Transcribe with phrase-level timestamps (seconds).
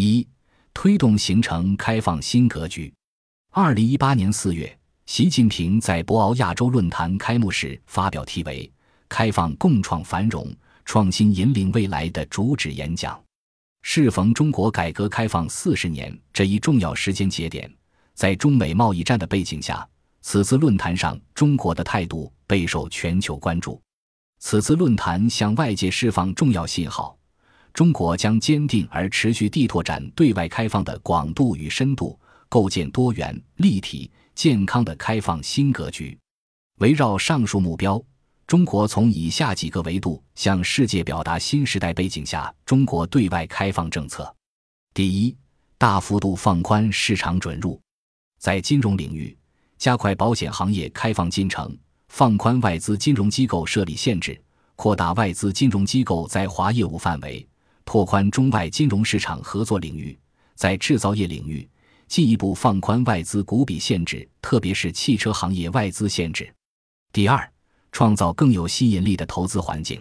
[0.00, 0.24] 一、
[0.72, 2.94] 推动形成开放新格局。
[3.50, 8.70] 二零一八年四月，习近平在博鳌亚洲论坛开幕式发表题为
[9.10, 13.20] “开放共创繁荣，创新引领未来”的主旨演讲。
[13.82, 17.68] 适逢中国改革开放四十年这一重要时间节点，
[18.14, 19.84] 在中美贸易战的背景下，
[20.20, 23.82] 此次论坛上中国的态度备受全球关注。
[24.38, 27.17] 此次论坛向外界释放重要信号：
[27.72, 36.18] 中国将坚定而持续地拓展对外开放的广度与深度，构建多元、立体、健康的开放新格局。
[36.80, 38.02] 围绕上述目标，
[38.46, 44.34] 中国从以下几个维度向世界表达新时代背景下中国对外开放政策：
[44.94, 45.36] 第一，
[45.76, 47.80] 大幅度放宽市场准入，
[48.38, 49.36] 在金融领域
[49.76, 51.76] 加快保险行业开放进程。
[52.08, 54.40] 放宽外资金融机构设立限制，
[54.76, 57.46] 扩大外资金融机构在华业务范围，
[57.88, 60.14] 拓宽中外金融市场合作领域。
[60.54, 61.66] 在制造业领域，
[62.06, 66.52] 进一步放宽外资股比限制，特别是汽车行业外资限制。
[67.14, 67.50] 第二，
[67.90, 69.98] 创造更有吸引力的投资环境。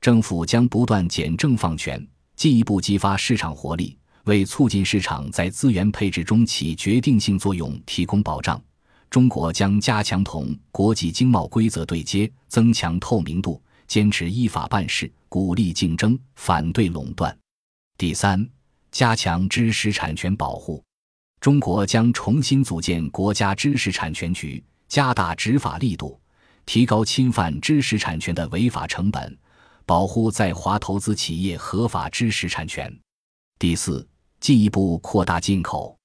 [0.00, 8.60] 政府将不断简政放权，进一步激发市场活力，为促进市场在资源配置中起决定性作用提供保障。
[9.08, 17.36] 中国将加强同国际经贸规则对接，增强透明度，坚持依法办事，鼓励竞争，反对垄断。
[17.98, 18.48] 第三，
[18.90, 20.82] 加强知识产权保护。
[21.40, 26.20] 中国将重新组建国家知识产权局，加大执法力度，
[26.64, 29.36] 提高侵犯知识产权的违法成本，
[29.84, 32.96] 保护在华投资企业合法知识产权。
[33.58, 34.06] 第四，
[34.40, 35.96] 进一步扩大进口。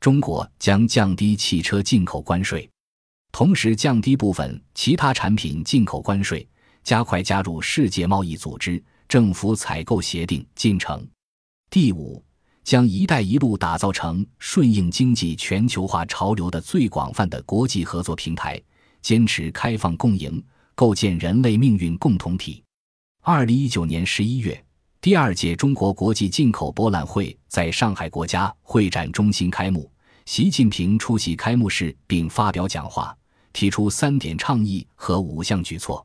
[0.00, 2.70] 中国将降低汽车进口关税，
[3.32, 6.48] 同时降低部分其他产品进口关税，
[6.84, 11.06] 加快加入世界贸易组织政府采购协定进程。
[11.70, 12.22] 第五，
[12.64, 18.60] 将“一带一路”打造成顺应经济全球化潮流的最广泛的国际合作平台，
[19.02, 20.42] 坚持开放共赢，
[20.74, 22.62] 构建人类命运共同体。
[23.22, 24.64] 二零一九年十一月。
[25.00, 29.88] 第二届中国国际进口博览会在上海国家会展中心开幕，
[30.26, 33.16] 习近平出席开幕式并发表讲话，
[33.52, 36.04] 提出三点倡议和五项举措。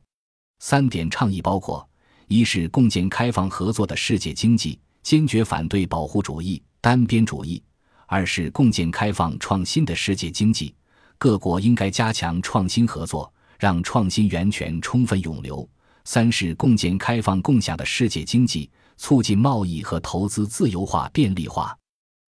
[0.66, 1.86] 三点倡议包括：
[2.30, 7.62] 一是共建开放合作的世界经济，坚决反对保护主义、单边主义；
[8.08, 10.74] 二是共建开放创新的世界经济，
[11.18, 13.30] 各国应该加强创新合作，
[13.60, 15.68] 让创新源泉充分涌流；
[16.06, 18.72] 三是共建开放共享的世界经济。
[18.96, 21.78] 促进贸易和投资自由化便利化，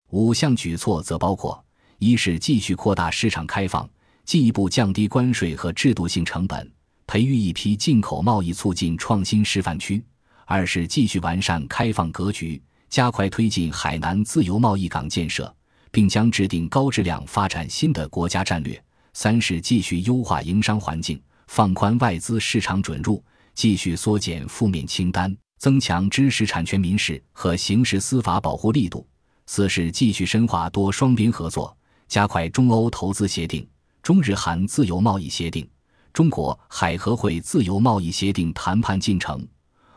[0.09, 1.63] 五项举措则包括：
[2.00, 3.90] 一是继续扩大市场开放，
[4.25, 6.69] 进一步降低关税和制度性成本，
[7.07, 10.01] 培育一批进口贸易促进创新示范区；
[10.45, 15.53] 二是继续完善开放格局，加快推进海南自由贸易港建设，
[15.91, 18.75] 并将制定高质量发展新的国家战略；
[19.13, 23.23] 三是继续优化营商环境，放宽外资市场准入，
[23.53, 25.35] 继续缩减负面清单。
[25.57, 29.07] 增强知识产权民事和刑事司法保护力度；
[29.45, 31.75] 四是继续深化多双边合作，
[32.09, 33.65] 加快中欧投资协定、
[34.03, 35.67] 中日韩自由贸易协定、
[36.15, 39.37] 中国海合会自由贸易协定谈判进程；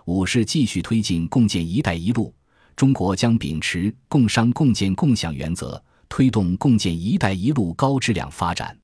[0.07, 2.35] 五是继续推进共建“一带一路”，
[2.75, 8.77] 中国将秉持共商共建共享原则，推动共建“一带一路”高质量发展。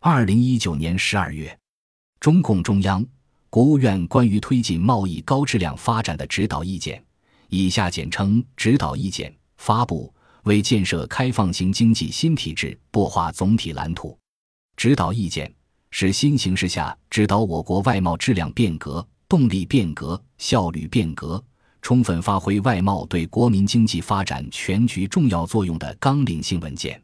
[0.00, 1.54] 二零一九年十二月，
[2.18, 3.04] 中共中央。
[3.50, 7.04] 国务院关于推进贸易高质量发展的指导意见
[7.50, 10.10] （以下简称指导意见）发布，
[10.44, 14.16] 为建设开放型经济新体制擘画总体蓝图。
[14.76, 15.52] 指导意见
[15.90, 21.42] 是新形势下指导我国外贸质量变革、动力变革、效率变革，
[21.82, 27.00] 充分发挥外贸对国民经济发展全局重要作用的纲领性文件。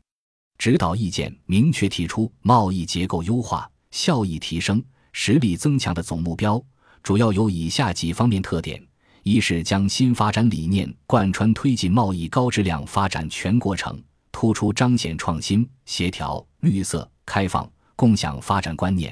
[0.59, 4.83] 指导意见明确提出贸易结构优化、效益提升。
[5.19, 6.63] 实力增强的总目标
[7.03, 8.83] 主要有以下几方面特点：
[9.23, 13.99] 一是将新发展理念贯穿推进贸易高质量发展全过程，
[14.31, 19.11] 突出彰显创新、协调、绿色、开放、共享发展观念；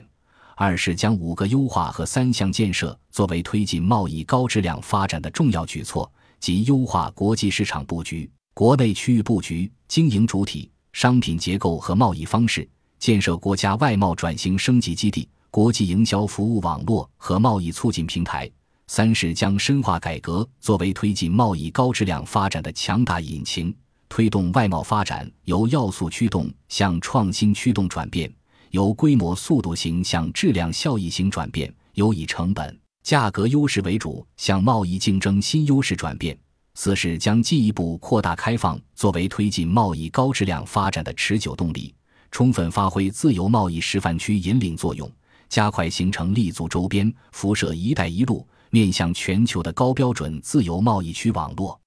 [0.55, 6.09] 二是将五个优化和三项建设作为推进贸易高质量发展的重要举措，
[6.39, 15.29] 即优化国际市场布局、国内区域布局、经营主体、商品结构和贸易方式，建设国家外贸转型升级基地。
[15.51, 18.51] 国际营销服务网络和贸易促进平台。
[18.89, 23.73] 三是将深化改革作为推进贸易高质量发展的强大引擎，
[24.09, 28.29] 推动外贸发展由要素驱动向创新驱动转变，
[28.75, 36.37] 由规模速度型向质量效益型转变，由以成本价格优势为主向贸易竞争新优势转变，
[36.75, 41.95] 四是将进一步扩大开放作为推进贸易高质量发展的持久动力，
[42.33, 45.09] 充分发挥自由贸易示范区引领作用，
[45.49, 51.81] 加快形成立足周边、辐射“一带一路”面向全球的高标准自由贸易区网络。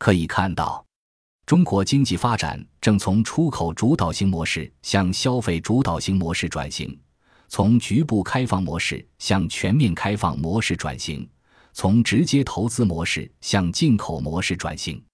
[0.00, 0.83] 可以看到，
[1.46, 6.98] 中国经济发展正从出口主导型模式向消费主导型模式转型，
[7.48, 11.28] 从局部开放模式向全面开放模式转型。
[11.76, 15.04] 从直接投资模式向进口模式转型，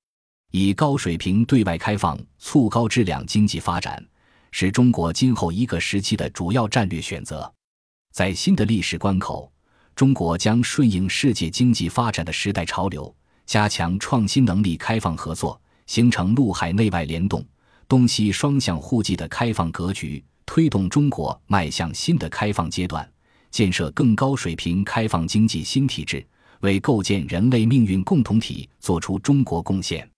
[0.50, 4.06] 以高水平对外开放促高质量经济发展，
[4.50, 7.50] 是中国今后一个时期的主要战略选择。
[8.12, 9.50] 在新的历史关口，
[9.96, 13.12] 中国将顺应世界经济发展的时代潮流，
[13.46, 15.58] 加强创新能力开放合作，
[15.90, 17.44] 形成陆海内外联动、
[17.88, 23.04] 东西双向互济的开放格局，推动中国迈向新的开放阶段，
[23.50, 26.25] 建设更高水平开放经济新体制。
[26.60, 30.08] 为构建人类命运共同体作出中国贡献。